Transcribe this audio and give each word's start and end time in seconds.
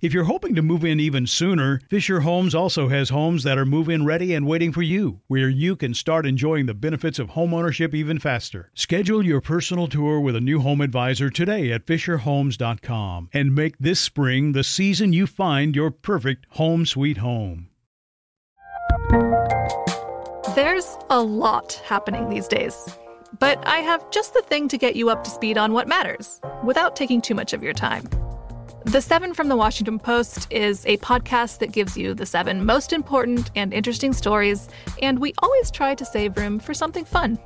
If 0.00 0.14
you're 0.14 0.24
hoping 0.24 0.54
to 0.54 0.62
move 0.62 0.84
in 0.84 1.00
even 1.00 1.26
sooner, 1.26 1.80
Fisher 1.90 2.20
Homes 2.20 2.54
also 2.54 2.86
has 2.86 3.08
homes 3.08 3.42
that 3.42 3.58
are 3.58 3.66
move 3.66 3.88
in 3.88 4.04
ready 4.04 4.32
and 4.32 4.46
waiting 4.46 4.70
for 4.70 4.80
you, 4.80 5.22
where 5.26 5.48
you 5.48 5.74
can 5.74 5.92
start 5.92 6.24
enjoying 6.24 6.66
the 6.66 6.74
benefits 6.74 7.18
of 7.18 7.30
homeownership 7.30 7.92
even 7.94 8.20
faster. 8.20 8.70
Schedule 8.74 9.24
your 9.24 9.40
personal 9.40 9.88
tour 9.88 10.20
with 10.20 10.36
a 10.36 10.40
new 10.40 10.60
home 10.60 10.80
advisor 10.82 11.30
today 11.30 11.72
at 11.72 11.84
FisherHomes.com 11.84 13.30
and 13.32 13.56
make 13.56 13.76
this 13.78 13.98
spring 13.98 14.52
the 14.52 14.62
season 14.62 15.12
you 15.12 15.26
find 15.26 15.74
your 15.74 15.90
perfect 15.90 16.46
home 16.50 16.86
sweet 16.86 17.16
home. 17.16 17.68
There's 20.54 20.96
a 21.10 21.20
lot 21.20 21.72
happening 21.84 22.28
these 22.28 22.46
days, 22.46 22.88
but 23.40 23.66
I 23.66 23.78
have 23.78 24.08
just 24.12 24.32
the 24.32 24.42
thing 24.42 24.68
to 24.68 24.78
get 24.78 24.94
you 24.94 25.10
up 25.10 25.24
to 25.24 25.30
speed 25.30 25.58
on 25.58 25.72
what 25.72 25.88
matters 25.88 26.40
without 26.62 26.94
taking 26.94 27.20
too 27.20 27.34
much 27.34 27.52
of 27.52 27.64
your 27.64 27.72
time. 27.72 28.08
The 28.88 29.02
Seven 29.02 29.34
from 29.34 29.48
the 29.48 29.56
Washington 29.56 29.98
Post 29.98 30.50
is 30.50 30.86
a 30.86 30.96
podcast 30.96 31.58
that 31.58 31.72
gives 31.72 31.94
you 31.94 32.14
the 32.14 32.24
seven 32.24 32.64
most 32.64 32.94
important 32.94 33.50
and 33.54 33.74
interesting 33.74 34.14
stories, 34.14 34.66
and 35.02 35.18
we 35.18 35.34
always 35.42 35.70
try 35.70 35.94
to 35.94 36.06
save 36.06 36.38
room 36.38 36.58
for 36.58 36.72
something 36.72 37.04
fun. 37.04 37.38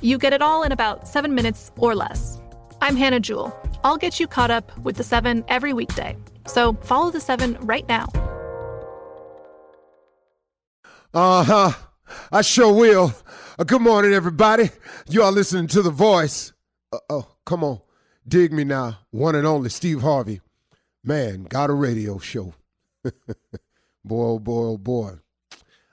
You 0.00 0.18
get 0.18 0.32
it 0.32 0.42
all 0.42 0.64
in 0.64 0.72
about 0.72 1.06
seven 1.06 1.32
minutes 1.32 1.70
or 1.76 1.94
less. 1.94 2.40
I'm 2.80 2.96
Hannah 2.96 3.20
Jewell. 3.20 3.56
I'll 3.84 3.98
get 3.98 4.18
you 4.18 4.26
caught 4.26 4.50
up 4.50 4.76
with 4.78 4.96
the 4.96 5.04
seven 5.04 5.44
every 5.46 5.72
weekday. 5.72 6.16
So 6.48 6.72
follow 6.82 7.12
the 7.12 7.20
seven 7.20 7.56
right 7.60 7.88
now. 7.88 8.08
Uh 11.14 11.44
huh. 11.44 11.72
I 12.32 12.42
sure 12.42 12.74
will. 12.74 13.14
Uh, 13.56 13.62
good 13.62 13.80
morning, 13.80 14.12
everybody. 14.12 14.70
You 15.08 15.22
are 15.22 15.30
listening 15.30 15.68
to 15.68 15.82
The 15.82 15.92
Voice. 15.92 16.52
Uh, 16.92 16.98
oh, 17.08 17.28
come 17.46 17.62
on. 17.62 17.80
Dig 18.26 18.52
me 18.52 18.64
now. 18.64 18.98
One 19.12 19.36
and 19.36 19.46
only 19.46 19.70
Steve 19.70 20.00
Harvey. 20.00 20.40
Man, 21.02 21.44
got 21.44 21.70
a 21.70 21.74
radio 21.74 22.18
show. 22.18 22.54
boy, 23.04 23.12
oh 24.04 24.38
boy, 24.38 24.64
oh 24.64 24.78
boy. 24.78 25.14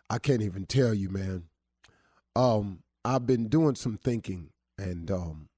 I 0.09 0.19
can't 0.19 0.41
even 0.41 0.65
tell 0.65 0.93
you, 0.93 1.09
man. 1.09 1.43
Um, 2.35 2.83
I've 3.05 3.25
been 3.25 3.47
doing 3.47 3.75
some 3.75 3.97
thinking, 3.97 4.49
and 4.77 5.09
um, 5.09 5.49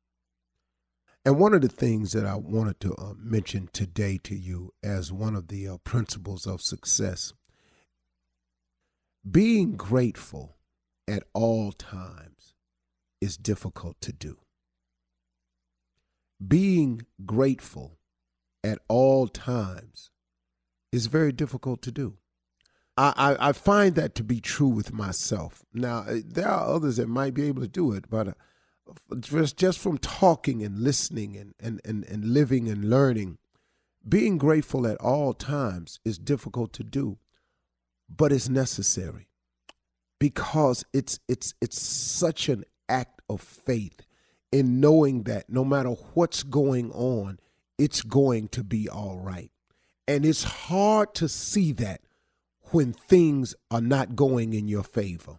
and 1.26 1.40
one 1.40 1.54
of 1.54 1.62
the 1.62 1.70
things 1.70 2.14
that 2.14 2.26
I 2.26 2.36
wanted 2.36 2.80
to 2.82 2.94
uh, 2.96 3.14
mention 3.18 3.70
today 3.74 4.20
to 4.24 4.36
you 4.36 4.74
as 4.84 5.12
one 5.12 5.36
of 5.36 5.48
the 5.48 5.68
uh, 5.68 5.78
principles 5.84 6.48
of 6.48 6.62
success 6.62 7.34
being 9.30 9.74
grateful 9.76 10.56
at 11.08 11.24
all 11.34 11.72
times 11.72 12.54
is 13.20 13.38
difficult 13.38 14.00
to 14.02 14.14
do. 14.14 14.38
Being 16.46 17.02
grateful 17.26 17.99
at 18.64 18.80
all 18.88 19.28
times 19.28 20.10
is 20.92 21.08
very 21.08 21.32
difficult 21.32 21.82
to 21.84 21.92
do. 21.92 22.18
I, 22.98 23.14
I, 23.16 23.50
I, 23.50 23.52
find 23.54 23.96
that 23.96 24.16
to 24.16 24.24
be 24.24 24.42
true 24.42 24.68
with 24.68 24.92
myself. 24.92 25.64
Now, 25.74 26.00
uh, 26.00 26.18
there 26.26 26.50
are 26.50 26.74
others 26.74 26.98
that 26.98 27.08
might 27.08 27.34
be 27.34 27.48
able 27.48 27.62
to 27.62 27.68
do 27.68 27.94
it, 27.94 28.10
but 28.10 28.30
uh, 28.30 28.34
just, 29.20 29.56
just 29.56 29.80
from 29.80 29.98
talking 30.00 30.64
and 30.64 30.80
listening 30.80 31.38
and, 31.38 31.54
and, 31.60 31.80
and, 31.86 32.04
and 32.06 32.26
living 32.26 32.68
and 32.68 32.90
learning, 32.90 33.38
being 34.08 34.38
grateful 34.38 34.86
at 34.88 34.98
all 34.98 35.34
times 35.34 36.00
is 36.04 36.18
difficult 36.18 36.74
to 36.74 36.84
do, 36.84 37.18
but 38.10 38.32
it's 38.32 38.50
necessary 38.50 39.30
because 40.20 40.84
it's 40.94 41.20
it's 41.28 41.54
it's 41.62 41.82
such 41.82 42.50
an 42.50 42.66
act 42.88 43.22
of 43.30 43.42
faith 43.42 44.06
in 44.52 44.80
knowing 44.80 45.24
that 45.24 45.50
no 45.50 45.64
matter 45.64 45.90
what's 46.14 46.44
going 46.44 46.92
on, 46.92 47.40
it's 47.80 48.02
going 48.04 48.50
to 48.50 48.64
be 48.64 48.88
all 48.88 49.18
right. 49.18 49.52
And 50.08 50.26
it's 50.26 50.44
hard 50.44 51.16
to 51.16 51.28
see 51.28 51.72
that 51.74 52.02
when 52.72 52.94
things 52.94 53.56
are 53.72 53.82
not 53.82 54.16
going 54.16 54.54
in 54.54 54.68
your 54.68 54.84
favor, 54.84 55.38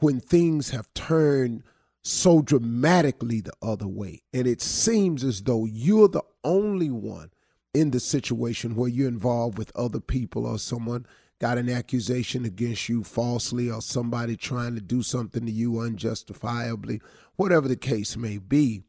when 0.00 0.20
things 0.20 0.70
have 0.70 0.92
turned 0.92 1.62
so 2.02 2.42
dramatically 2.42 3.40
the 3.40 3.52
other 3.62 3.86
way. 3.86 4.22
And 4.34 4.46
it 4.46 4.60
seems 4.60 5.22
as 5.24 5.42
though 5.42 5.64
you're 5.64 6.08
the 6.08 6.24
only 6.42 6.90
one 6.90 7.30
in 7.72 7.92
the 7.92 8.00
situation 8.00 8.74
where 8.74 8.88
you're 8.88 9.08
involved 9.08 9.56
with 9.56 9.74
other 9.76 10.00
people 10.00 10.46
or 10.46 10.58
someone 10.58 11.06
got 11.38 11.58
an 11.58 11.70
accusation 11.70 12.44
against 12.44 12.88
you 12.88 13.02
falsely 13.02 13.70
or 13.70 13.80
somebody 13.80 14.36
trying 14.36 14.74
to 14.74 14.80
do 14.80 15.02
something 15.02 15.46
to 15.46 15.52
you 15.52 15.80
unjustifiably, 15.80 17.00
whatever 17.36 17.68
the 17.68 17.76
case 17.76 18.16
may 18.16 18.38
be. 18.38 18.82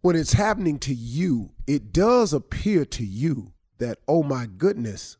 When 0.00 0.16
it's 0.16 0.34
happening 0.34 0.78
to 0.80 0.94
you, 0.94 1.50
it 1.66 1.92
does 1.92 2.32
appear 2.32 2.84
to 2.84 3.04
you 3.04 3.52
that, 3.78 3.98
oh 4.06 4.22
my 4.22 4.46
goodness, 4.46 5.16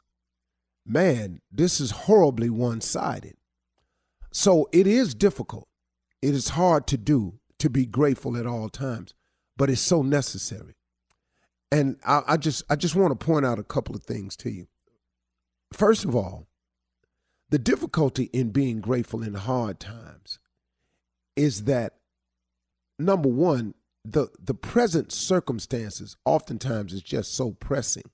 man, 0.87 1.41
this 1.51 1.81
is 1.81 1.91
horribly 1.91 2.51
one 2.51 2.81
sided. 2.81 3.37
So 4.33 4.69
it 4.73 4.87
is 4.87 5.15
difficult 5.15 5.69
it 6.23 6.35
is 6.35 6.51
hard 6.51 6.87
to 6.89 6.97
do 6.97 7.39
to 7.59 7.71
be 7.71 7.87
grateful 7.87 8.37
at 8.37 8.47
all 8.47 8.69
times, 8.69 9.15
but 9.57 9.71
it's 9.71 9.81
so 9.81 10.03
necessary. 10.03 10.75
And 11.71 11.97
I, 12.05 12.23
I 12.27 12.37
just 12.37 12.63
I 12.71 12.77
just 12.77 12.97
want 12.97 13.19
to 13.19 13.27
point 13.27 13.45
out 13.45 13.59
a 13.59 13.65
couple 13.65 13.95
of 13.95 14.03
things 14.03 14.37
to 14.39 14.51
you. 14.51 14.69
First 15.73 16.05
of 16.05 16.17
all, 16.17 16.47
the 17.51 17.59
difficulty 17.59 18.25
in 18.33 18.51
being 18.51 18.81
grateful 18.81 19.23
in 19.23 19.35
hard 19.35 19.81
times 19.81 20.39
is 21.37 21.65
that 21.65 21.95
number 22.99 23.29
one, 23.29 23.75
the 24.13 24.29
the 24.43 24.55
present 24.55 25.13
circumstances 25.13 26.17
oftentimes 26.25 26.93
is 26.93 27.03
just 27.03 27.35
so 27.35 27.53
pressing 27.53 28.11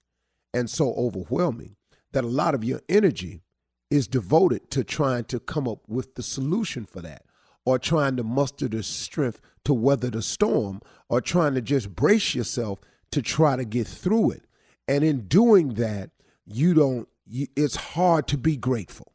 and 0.52 0.68
so 0.68 0.92
overwhelming 0.94 1.76
that 2.12 2.24
a 2.24 2.28
lot 2.28 2.54
of 2.54 2.64
your 2.64 2.80
energy 2.88 3.42
is 3.90 4.08
devoted 4.08 4.70
to 4.70 4.82
trying 4.82 5.24
to 5.24 5.38
come 5.38 5.68
up 5.68 5.80
with 5.88 6.14
the 6.14 6.22
solution 6.22 6.84
for 6.84 7.00
that 7.00 7.22
or 7.64 7.78
trying 7.78 8.16
to 8.16 8.24
muster 8.24 8.68
the 8.68 8.82
strength 8.82 9.40
to 9.64 9.72
weather 9.72 10.10
the 10.10 10.22
storm 10.22 10.80
or 11.08 11.20
trying 11.20 11.54
to 11.54 11.60
just 11.60 11.94
brace 11.94 12.34
yourself 12.34 12.80
to 13.10 13.22
try 13.22 13.56
to 13.56 13.64
get 13.64 13.86
through 13.86 14.32
it. 14.32 14.44
And 14.88 15.04
in 15.04 15.22
doing 15.28 15.74
that, 15.74 16.10
you 16.44 16.74
don't, 16.74 17.08
you, 17.24 17.46
it's 17.56 17.76
hard 17.76 18.26
to 18.28 18.38
be 18.38 18.56
grateful. 18.56 19.12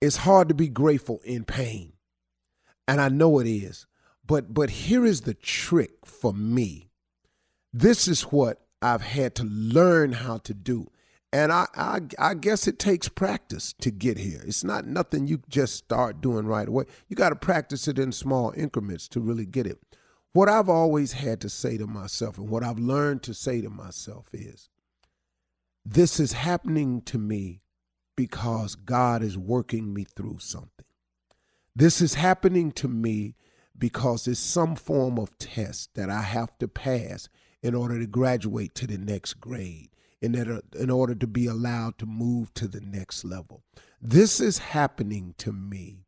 It's 0.00 0.16
hard 0.16 0.48
to 0.48 0.54
be 0.54 0.68
grateful 0.68 1.20
in 1.24 1.44
pain. 1.44 1.92
And 2.88 3.00
I 3.00 3.08
know 3.08 3.38
it 3.38 3.46
is. 3.46 3.86
But 4.26 4.54
but 4.54 4.70
here 4.70 5.04
is 5.04 5.22
the 5.22 5.34
trick 5.34 6.06
for 6.06 6.32
me. 6.32 6.90
This 7.72 8.06
is 8.06 8.22
what 8.22 8.60
I've 8.80 9.02
had 9.02 9.34
to 9.36 9.44
learn 9.44 10.12
how 10.12 10.38
to 10.38 10.54
do. 10.54 10.90
And 11.32 11.50
I, 11.50 11.66
I, 11.74 12.00
I 12.18 12.34
guess 12.34 12.68
it 12.68 12.78
takes 12.78 13.08
practice 13.08 13.72
to 13.80 13.90
get 13.90 14.18
here. 14.18 14.42
It's 14.46 14.64
not 14.64 14.86
nothing 14.86 15.26
you 15.26 15.40
just 15.48 15.76
start 15.76 16.20
doing 16.20 16.46
right 16.46 16.68
away. 16.68 16.84
You 17.08 17.16
got 17.16 17.30
to 17.30 17.36
practice 17.36 17.88
it 17.88 17.98
in 17.98 18.12
small 18.12 18.52
increments 18.54 19.08
to 19.08 19.20
really 19.20 19.46
get 19.46 19.66
it. 19.66 19.78
What 20.34 20.50
I've 20.50 20.68
always 20.68 21.12
had 21.12 21.40
to 21.40 21.48
say 21.48 21.78
to 21.78 21.86
myself 21.86 22.36
and 22.36 22.50
what 22.50 22.62
I've 22.62 22.78
learned 22.78 23.22
to 23.24 23.34
say 23.34 23.62
to 23.62 23.70
myself 23.70 24.26
is 24.32 24.68
this 25.86 26.20
is 26.20 26.32
happening 26.32 27.00
to 27.02 27.18
me 27.18 27.62
because 28.14 28.74
God 28.74 29.22
is 29.22 29.38
working 29.38 29.94
me 29.94 30.04
through 30.04 30.38
something. 30.38 30.86
This 31.74 32.02
is 32.02 32.14
happening 32.14 32.72
to 32.72 32.88
me 32.88 33.36
because 33.78 34.28
it's 34.28 34.40
some 34.40 34.76
form 34.76 35.18
of 35.18 35.36
test 35.38 35.94
that 35.94 36.10
I 36.10 36.22
have 36.22 36.56
to 36.58 36.68
pass 36.68 37.28
in 37.62 37.74
order 37.74 37.98
to 37.98 38.06
graduate 38.06 38.74
to 38.76 38.86
the 38.86 38.98
next 38.98 39.34
grade 39.34 39.88
in 40.20 40.38
order, 40.38 40.60
in 40.78 40.88
order 40.90 41.14
to 41.14 41.26
be 41.26 41.46
allowed 41.46 41.98
to 41.98 42.06
move 42.06 42.54
to 42.54 42.68
the 42.68 42.80
next 42.80 43.24
level. 43.24 43.62
This 44.00 44.40
is 44.40 44.58
happening 44.58 45.34
to 45.38 45.52
me 45.52 46.04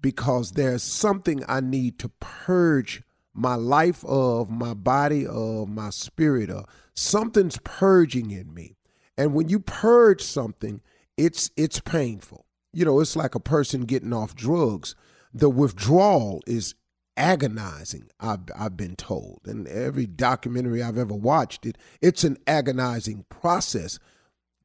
because 0.00 0.52
there's 0.52 0.82
something 0.82 1.44
I 1.48 1.60
need 1.60 1.98
to 2.00 2.08
purge 2.08 3.02
my 3.34 3.54
life 3.54 4.04
of, 4.04 4.50
my 4.50 4.74
body 4.74 5.26
of, 5.26 5.68
my 5.68 5.90
spirit 5.90 6.50
of. 6.50 6.66
Something's 6.94 7.58
purging 7.64 8.30
in 8.30 8.52
me. 8.52 8.76
And 9.16 9.32
when 9.32 9.48
you 9.48 9.60
purge 9.60 10.22
something, 10.22 10.80
it's 11.16 11.50
it's 11.56 11.80
painful. 11.80 12.46
You 12.72 12.84
know, 12.84 13.00
it's 13.00 13.16
like 13.16 13.34
a 13.34 13.40
person 13.40 13.82
getting 13.82 14.12
off 14.12 14.34
drugs. 14.34 14.94
The 15.32 15.50
withdrawal 15.50 16.42
is 16.46 16.74
agonizing 17.16 18.10
I've, 18.20 18.40
I've 18.58 18.76
been 18.76 18.96
told. 18.96 19.40
And 19.44 19.66
every 19.68 20.06
documentary 20.06 20.82
i've 20.82 20.98
ever 20.98 21.14
watched 21.14 21.66
it 21.66 21.76
it's 22.00 22.24
an 22.24 22.38
agonizing 22.46 23.24
process 23.28 23.98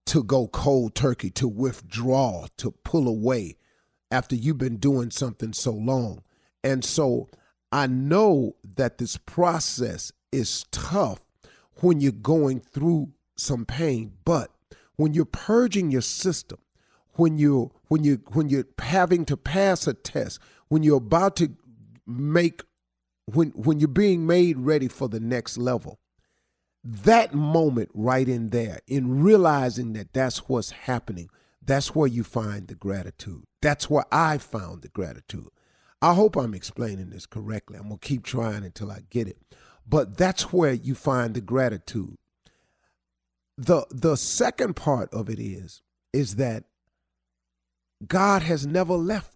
to 0.06 0.24
go 0.24 0.48
cold 0.48 0.96
turkey 0.96 1.30
to 1.32 1.48
withdraw 1.48 2.48
to 2.58 2.72
pull 2.84 3.08
away 3.08 3.58
after 4.10 4.36
you've 4.36 4.58
been 4.58 4.78
doing 4.78 5.12
something 5.12 5.52
so 5.52 5.72
long. 5.72 6.24
And 6.64 6.84
so 6.84 7.28
i 7.72 7.86
know 7.88 8.56
that 8.76 8.98
this 8.98 9.18
process 9.18 10.12
is 10.32 10.66
tough 10.72 11.20
when 11.82 12.00
you're 12.00 12.12
going 12.12 12.60
through 12.60 13.12
some 13.36 13.66
pain 13.66 14.12
but 14.26 14.52
when 14.96 15.14
you're 15.14 15.26
purging 15.26 15.92
your 15.92 16.02
system 16.02 16.58
when 17.14 17.38
you 17.38 17.72
when 17.88 18.04
you 18.04 18.22
when 18.34 18.50
you're 18.50 18.68
having 18.80 19.26
to 19.26 19.38
pass 19.38 19.88
a 19.88 19.94
test 19.94 20.40
when 20.70 20.84
you're 20.84 20.98
about 20.98 21.36
to 21.36 21.52
make 22.08 22.64
when 23.26 23.50
when 23.52 23.80
you're 23.80 23.88
being 23.88 24.26
made 24.26 24.58
ready 24.58 24.88
for 24.88 25.10
the 25.10 25.20
next 25.20 25.58
level 25.58 26.00
that 26.84 27.34
moment 27.34 27.90
right 27.94 28.30
in 28.30 28.50
there 28.50 28.80
in 28.88 29.22
realizing 29.22 29.94
that 29.94 30.14
that's 30.14 30.48
what's 30.50 30.72
happening 30.72 31.30
that's 31.68 31.94
where 31.94 32.08
you 32.08 32.24
find 32.24 32.68
the 32.68 32.76
gratitude. 32.76 33.44
That's 33.62 33.90
where 33.90 34.06
i 34.12 34.38
found 34.38 34.82
the 34.82 34.88
gratitude. 34.88 35.50
I 36.02 36.14
hope 36.14 36.36
i'm 36.36 36.54
explaining 36.54 37.10
this 37.10 37.26
correctly. 37.26 37.78
I'm 37.78 37.90
going 37.90 38.00
to 38.00 38.08
keep 38.08 38.24
trying 38.24 38.64
until 38.64 38.90
i 38.90 39.02
get 39.10 39.28
it. 39.28 39.38
But 39.86 40.18
that's 40.18 40.54
where 40.54 40.74
you 40.74 40.96
find 40.96 41.34
the 41.34 41.42
gratitude. 41.42 42.16
The 43.58 43.86
the 43.92 44.16
second 44.16 44.76
part 44.76 45.14
of 45.14 45.30
it 45.30 45.40
is 45.40 45.82
is 46.14 46.36
that 46.36 46.64
god 48.08 48.44
has 48.44 48.66
never 48.66 48.94
left 48.94 49.34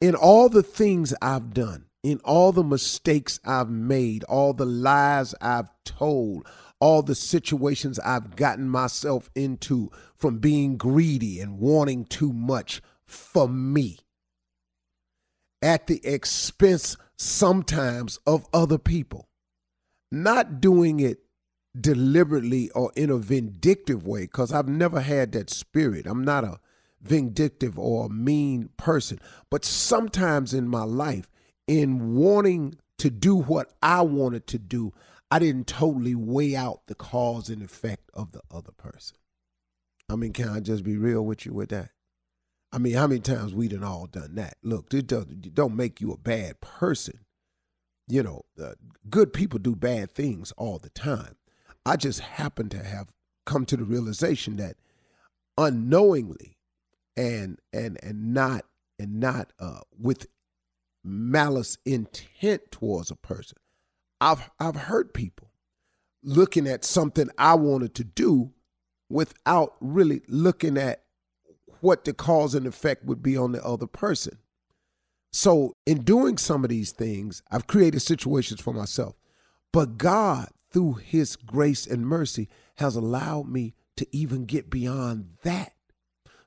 in 0.00 0.14
all 0.14 0.48
the 0.48 0.62
things 0.62 1.14
I've 1.20 1.52
done, 1.52 1.86
in 2.02 2.20
all 2.24 2.52
the 2.52 2.64
mistakes 2.64 3.38
I've 3.44 3.68
made, 3.68 4.24
all 4.24 4.52
the 4.54 4.64
lies 4.64 5.34
I've 5.40 5.70
told, 5.84 6.46
all 6.80 7.02
the 7.02 7.14
situations 7.14 7.98
I've 7.98 8.36
gotten 8.36 8.68
myself 8.68 9.30
into 9.34 9.90
from 10.14 10.38
being 10.38 10.76
greedy 10.78 11.40
and 11.40 11.58
wanting 11.58 12.06
too 12.06 12.32
much 12.32 12.80
for 13.04 13.48
me 13.48 13.98
at 15.60 15.86
the 15.86 16.00
expense 16.06 16.96
sometimes 17.18 18.18
of 18.26 18.46
other 18.52 18.78
people. 18.78 19.28
Not 20.10 20.60
doing 20.60 21.00
it 21.00 21.18
deliberately 21.78 22.70
or 22.70 22.90
in 22.96 23.10
a 23.10 23.18
vindictive 23.18 24.06
way, 24.06 24.22
because 24.22 24.52
I've 24.52 24.68
never 24.68 25.00
had 25.00 25.32
that 25.32 25.50
spirit. 25.50 26.06
I'm 26.06 26.24
not 26.24 26.44
a 26.44 26.60
vindictive 27.02 27.78
or 27.78 28.06
a 28.06 28.10
mean 28.10 28.70
person. 28.76 29.18
But 29.50 29.64
sometimes 29.64 30.54
in 30.54 30.68
my 30.68 30.84
life, 30.84 31.28
in 31.66 32.14
wanting 32.14 32.74
to 32.98 33.10
do 33.10 33.36
what 33.36 33.72
I 33.82 34.02
wanted 34.02 34.46
to 34.48 34.58
do, 34.58 34.92
I 35.30 35.38
didn't 35.38 35.66
totally 35.66 36.14
weigh 36.14 36.56
out 36.56 36.86
the 36.86 36.94
cause 36.94 37.48
and 37.48 37.62
effect 37.62 38.10
of 38.14 38.32
the 38.32 38.42
other 38.50 38.72
person. 38.72 39.16
I 40.08 40.16
mean, 40.16 40.32
can 40.32 40.48
I 40.48 40.60
just 40.60 40.82
be 40.82 40.96
real 40.96 41.22
with 41.22 41.46
you 41.46 41.54
with 41.54 41.68
that? 41.68 41.90
I 42.72 42.78
mean, 42.78 42.94
how 42.94 43.06
many 43.06 43.20
times 43.20 43.54
we 43.54 43.68
done 43.68 43.84
all 43.84 44.06
done 44.06 44.34
that? 44.36 44.56
Look, 44.62 44.92
it 44.92 45.06
doesn't, 45.06 45.54
don't 45.54 45.76
make 45.76 46.00
you 46.00 46.12
a 46.12 46.18
bad 46.18 46.60
person. 46.60 47.20
You 48.08 48.22
know, 48.24 48.42
uh, 48.60 48.72
good 49.08 49.32
people 49.32 49.58
do 49.58 49.76
bad 49.76 50.10
things 50.10 50.52
all 50.56 50.78
the 50.78 50.90
time. 50.90 51.36
I 51.86 51.96
just 51.96 52.20
happen 52.20 52.68
to 52.70 52.82
have 52.82 53.12
come 53.46 53.64
to 53.66 53.76
the 53.76 53.84
realization 53.84 54.56
that 54.56 54.76
unknowingly 55.56 56.58
and 57.20 57.58
and 57.72 57.98
and 58.02 58.32
not 58.32 58.64
and 58.98 59.20
not 59.20 59.52
uh, 59.60 59.80
with 59.98 60.26
malice 61.04 61.76
intent 61.84 62.70
towards 62.70 63.10
a 63.10 63.16
person. 63.16 63.58
I've 64.20 64.50
I've 64.58 64.76
hurt 64.76 65.12
people 65.12 65.50
looking 66.22 66.66
at 66.66 66.84
something 66.84 67.28
I 67.36 67.54
wanted 67.54 67.94
to 67.96 68.04
do 68.04 68.52
without 69.08 69.74
really 69.80 70.22
looking 70.28 70.78
at 70.78 71.04
what 71.80 72.04
the 72.04 72.12
cause 72.12 72.54
and 72.54 72.66
effect 72.66 73.04
would 73.04 73.22
be 73.22 73.36
on 73.36 73.52
the 73.52 73.64
other 73.64 73.86
person. 73.86 74.38
So, 75.32 75.76
in 75.86 76.02
doing 76.02 76.38
some 76.38 76.64
of 76.64 76.70
these 76.70 76.90
things, 76.90 77.42
I've 77.50 77.66
created 77.66 78.00
situations 78.00 78.60
for 78.60 78.72
myself. 78.72 79.14
But 79.72 79.96
God, 79.96 80.48
through 80.72 80.94
His 80.94 81.36
grace 81.36 81.86
and 81.86 82.06
mercy, 82.06 82.48
has 82.76 82.96
allowed 82.96 83.48
me 83.48 83.74
to 83.96 84.06
even 84.10 84.44
get 84.44 84.68
beyond 84.70 85.36
that. 85.42 85.72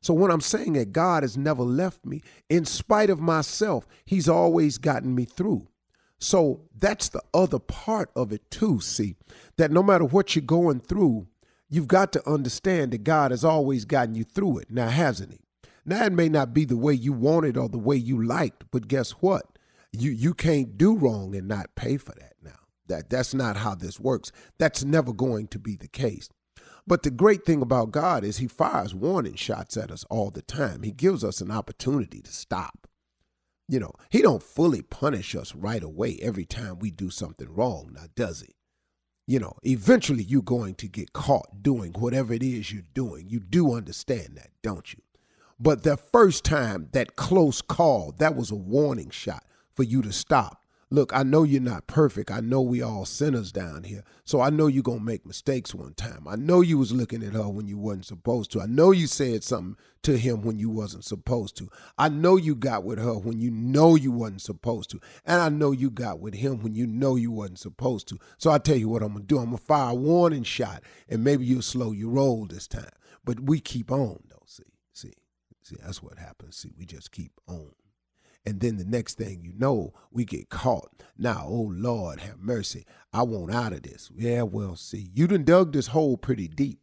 So 0.04 0.14
when 0.14 0.32
I'm 0.32 0.42
saying 0.42 0.74
that 0.74 0.92
God 0.92 1.24
has 1.24 1.38
never 1.38 1.64
left 1.64 2.06
me, 2.06 2.22
in 2.50 2.66
spite 2.66 3.10
of 3.10 3.22
myself, 3.22 3.88
He's 4.04 4.28
always 4.28 4.78
gotten 4.78 5.16
me 5.16 5.24
through. 5.24 5.70
So 6.20 6.62
that's 6.78 7.10
the 7.10 7.24
other 7.34 7.60
part 7.60 8.12
of 8.16 8.34
it 8.34 8.52
too, 8.52 8.82
see, 8.82 9.16
that 9.58 9.72
no 9.72 9.82
matter 9.82 10.04
what 10.04 10.36
you're 10.36 10.44
going 10.44 10.82
through, 10.82 11.28
you've 11.70 11.88
got 11.88 12.12
to 12.14 12.30
understand 12.30 12.92
that 12.92 13.06
God 13.06 13.32
has 13.32 13.46
always 13.46 13.86
gotten 13.86 14.14
you 14.14 14.26
through 14.26 14.60
it. 14.60 14.70
Now, 14.70 14.90
hasn't 14.90 15.32
He? 15.32 15.40
Now, 15.86 16.06
it 16.06 16.14
may 16.14 16.30
not 16.30 16.54
be 16.54 16.66
the 16.66 16.78
way 16.78 16.94
you 16.94 17.14
wanted 17.14 17.58
or 17.58 17.70
the 17.70 17.78
way 17.78 17.96
you 17.96 18.22
liked, 18.22 18.66
but 18.72 18.90
guess 18.90 19.12
what? 19.12 19.58
You 19.94 20.12
you 20.12 20.34
can't 20.34 20.78
do 20.78 20.98
wrong 20.98 21.34
and 21.36 21.48
not 21.48 21.76
pay 21.76 21.98
for 21.98 22.14
that 22.20 22.34
now. 22.42 22.60
That 22.88 23.10
that's 23.10 23.34
not 23.34 23.58
how 23.58 23.76
this 23.76 24.00
works. 24.00 24.32
That's 24.58 24.84
never 24.84 25.14
going 25.14 25.48
to 25.48 25.60
be 25.60 25.78
the 25.78 25.88
case. 25.88 26.30
But 26.86 27.04
the 27.04 27.12
great 27.12 27.46
thing 27.46 27.62
about 27.62 27.92
God 27.92 28.24
is 28.24 28.38
he 28.38 28.48
fires 28.48 28.94
warning 28.94 29.36
shots 29.36 29.78
at 29.78 29.92
us 29.92 30.04
all 30.10 30.32
the 30.32 30.42
time. 30.42 30.84
He 30.84 30.92
gives 30.92 31.24
us 31.24 31.40
an 31.40 31.50
opportunity 31.50 32.22
to 32.22 32.32
stop. 32.32 32.88
You 33.70 33.80
know, 33.80 33.94
he 34.10 34.22
don't 34.22 34.44
fully 34.44 34.82
punish 34.82 35.36
us 35.36 35.56
right 35.56 35.82
away 35.82 36.20
every 36.22 36.46
time 36.46 36.80
we 36.80 36.92
do 36.92 37.10
something 37.10 37.48
wrong, 37.54 37.92
now 37.94 38.08
does 38.16 38.42
he? 38.42 38.56
You 39.26 39.40
know, 39.40 39.54
eventually 39.64 40.24
you're 40.24 40.42
going 40.42 40.76
to 40.76 40.88
get 40.90 41.14
caught 41.14 41.64
doing 41.64 41.94
whatever 41.94 42.34
it 42.34 42.44
is 42.44 42.74
you're 42.74 42.84
doing. 42.94 43.30
You 43.30 43.40
do 43.40 43.74
understand 43.74 44.36
that, 44.36 44.50
don't 44.62 44.94
you? 44.94 45.02
But 45.58 45.84
the 45.84 45.96
first 45.96 46.44
time, 46.44 46.90
that 46.92 47.16
close 47.16 47.62
call, 47.62 48.14
that 48.18 48.36
was 48.36 48.52
a 48.52 48.56
warning 48.56 49.12
shot 49.12 49.46
for 49.74 49.84
you 49.84 50.02
to 50.02 50.12
stop 50.12 50.63
look, 50.94 51.12
I 51.12 51.24
know 51.24 51.42
you're 51.42 51.60
not 51.60 51.88
perfect. 51.88 52.30
I 52.30 52.40
know 52.40 52.62
we 52.62 52.84
all 52.84 53.06
sinners 53.06 53.52
down 53.52 53.84
here. 53.84 54.04
So 54.26 54.42
I 54.42 54.52
know 54.52 54.68
you're 54.68 54.84
gonna 54.84 55.00
make 55.00 55.26
mistakes 55.26 55.74
one 55.74 55.96
time. 55.96 56.28
I 56.28 56.36
know 56.36 56.62
you 56.62 56.78
was 56.78 56.92
looking 56.92 57.24
at 57.24 57.34
her 57.34 57.50
when 57.50 57.68
you 57.68 57.80
wasn't 57.80 58.06
supposed 58.06 58.52
to. 58.52 58.62
I 58.62 58.68
know 58.68 58.92
you 58.92 59.08
said 59.08 59.44
something 59.44 59.76
to 60.04 60.18
him 60.20 60.44
when 60.44 60.60
you 60.60 60.70
wasn't 60.70 61.04
supposed 61.04 61.58
to. 61.58 61.70
I 61.98 62.10
know 62.10 62.36
you 62.36 62.54
got 62.54 62.84
with 62.84 63.00
her 63.00 63.16
when 63.16 63.40
you 63.40 63.50
know 63.50 63.96
you 63.96 64.12
wasn't 64.12 64.44
supposed 64.44 64.92
to. 64.92 65.00
And 65.26 65.42
I 65.42 65.50
know 65.50 65.72
you 65.72 65.90
got 65.90 66.20
with 66.20 66.36
him 66.36 66.62
when 66.62 66.76
you 66.76 66.86
know 66.86 67.16
you 67.16 67.32
wasn't 67.32 67.58
supposed 67.58 68.08
to. 68.10 68.20
So 68.38 68.52
I 68.52 68.60
tell 68.60 68.78
you 68.78 68.88
what 68.88 69.02
I'm 69.02 69.14
gonna 69.14 69.26
do. 69.26 69.40
I'm 69.40 69.46
gonna 69.46 69.58
fire 69.58 69.94
a 69.94 69.96
warning 69.96 70.44
shot 70.44 70.84
and 71.10 71.24
maybe 71.24 71.44
you'll 71.44 71.64
slow 71.64 71.92
your 71.92 72.12
roll 72.12 72.46
this 72.46 72.68
time. 72.68 72.92
But 73.26 73.40
we 73.40 73.60
keep 73.60 73.92
on 73.92 74.20
though, 74.30 74.44
see, 74.46 74.64
see. 74.94 75.14
See, 75.64 75.78
that's 75.84 76.04
what 76.04 76.20
happens. 76.20 76.58
See, 76.58 76.72
we 76.78 76.86
just 76.86 77.12
keep 77.12 77.32
on. 77.48 77.72
And 78.46 78.60
then 78.60 78.78
the 78.78 78.86
next 78.86 79.18
thing 79.18 79.42
you 79.44 79.54
know, 79.58 79.94
we 80.12 80.26
get 80.26 80.50
caught. 80.50 81.04
Now, 81.18 81.46
oh 81.48 81.72
Lord, 81.72 82.20
have 82.20 82.40
mercy. 82.40 82.86
I 83.14 83.24
want 83.24 83.54
out 83.54 83.74
of 83.74 83.84
this. 83.84 84.12
Yeah, 84.16 84.42
well, 84.42 84.76
see, 84.76 85.10
you 85.14 85.28
done 85.28 85.44
dug 85.44 85.72
this 85.72 85.88
hole 85.88 86.18
pretty 86.18 86.48
deep. 86.48 86.80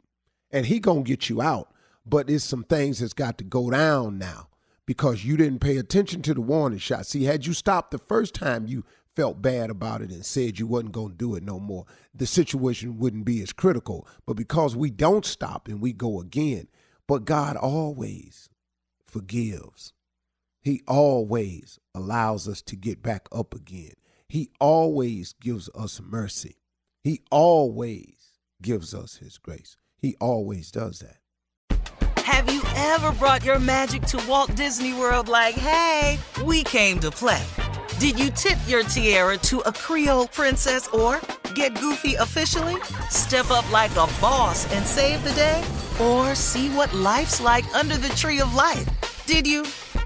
And 0.51 0.67
he 0.67 0.81
gonna 0.81 1.03
get 1.03 1.29
you 1.29 1.43
out. 1.43 1.73
But 2.07 2.31
it's 2.31 2.45
some 2.45 2.65
things 2.65 3.01
that's 3.01 3.13
got 3.13 3.39
to 3.39 3.45
go 3.45 3.71
down 3.71 4.19
now 4.19 4.49
because 4.87 5.25
you 5.25 5.37
didn't 5.37 5.61
pay 5.61 5.77
attention 5.77 6.23
to 6.23 6.35
the 6.35 6.41
warning 6.41 6.79
shot. 6.79 7.07
See, 7.07 7.25
had 7.25 7.47
you 7.47 7.53
stopped 7.53 7.91
the 7.91 7.99
first 7.99 8.35
time 8.35 8.67
you 8.67 8.85
felt 9.15 9.43
bad 9.43 9.71
about 9.71 10.03
it 10.03 10.11
and 10.11 10.25
said 10.25 10.59
you 10.59 10.67
wasn't 10.67 10.93
going 10.93 11.11
to 11.11 11.17
do 11.17 11.35
it 11.35 11.43
no 11.43 11.61
more, 11.61 11.85
the 12.15 12.27
situation 12.27 12.99
wouldn't 12.99 13.25
be 13.25 13.43
as 13.43 13.53
critical. 13.53 14.09
But 14.27 14.35
because 14.35 14.75
we 14.75 14.91
don't 14.91 15.25
stop 15.25 15.69
and 15.69 15.81
we 15.81 15.93
go 15.93 16.21
again, 16.21 16.69
but 17.07 17.25
God 17.25 17.57
always 17.57 18.49
forgives. 19.07 19.93
He 20.63 20.83
always 20.87 21.79
allows 21.95 22.47
us 22.47 22.61
to 22.63 22.77
get 22.77 23.03
back 23.03 23.29
up 23.33 23.55
again. 23.55 23.93
He 24.29 24.51
always 24.61 25.33
gives 25.33 25.71
us 25.75 26.01
mercy. 26.01 26.57
He 27.03 27.23
always 27.31 28.41
gives 28.61 28.95
us 28.95 29.17
his 29.17 29.39
grace. 29.39 29.79
He 29.97 30.17
always 30.21 30.71
does 30.71 30.99
that. 31.01 31.17
Have 32.25 32.53
you 32.53 32.63
ever 32.77 33.11
brought 33.13 33.45
your 33.45 33.59
magic 33.59 34.03
to 34.03 34.23
Walt 34.29 34.55
Disney 34.55 34.93
World 34.93 35.29
like, 35.29 35.55
hey, 35.55 36.19
we 36.45 36.63
came 36.63 37.01
to 37.01 37.11
play? 37.11 37.43
Did 37.99 38.19
you 38.19 38.31
tip 38.31 38.59
your 38.67 38.83
tiara 38.83 39.39
to 39.39 39.61
a 39.61 39.73
Creole 39.73 40.29
princess 40.29 40.89
or 40.89 41.21
get 41.55 41.75
goofy 41.81 42.15
officially? 42.15 42.81
Step 43.09 43.51
up 43.51 43.71
like 43.73 43.91
a 43.93 44.07
boss 44.21 44.71
and 44.75 44.87
save 44.87 45.25
the 45.25 45.33
day? 45.33 45.63
Or 46.01 46.35
see 46.35 46.69
what 46.69 46.93
life's 46.95 47.41
like 47.41 47.65
under 47.75 47.97
the 47.97 48.11
tree 48.11 48.41
of 48.41 48.55
life? 48.55 48.89
Did 49.27 49.47
you? 49.47 49.65